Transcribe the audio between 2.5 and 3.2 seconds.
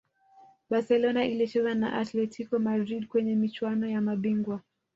Madrid